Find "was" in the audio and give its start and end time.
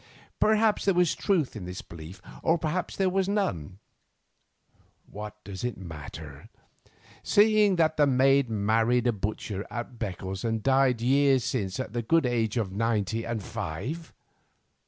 0.95-1.13, 3.07-3.29